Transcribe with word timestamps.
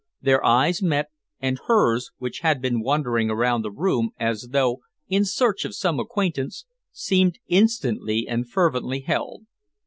Their 0.19 0.43
eyes 0.43 0.81
met, 0.81 1.11
and 1.39 1.59
hers, 1.67 2.09
which 2.17 2.39
had 2.39 2.59
been 2.59 2.81
wandering 2.81 3.29
around 3.29 3.61
the 3.61 3.69
room 3.69 4.13
as 4.19 4.47
though 4.49 4.79
in 5.07 5.25
search 5.25 5.63
of 5.63 5.75
some 5.75 5.99
acquaintance, 5.99 6.65
seemed 6.91 7.37
instantly 7.47 8.25
and 8.27 8.49
fervently 8.49 9.01
held. 9.01 9.43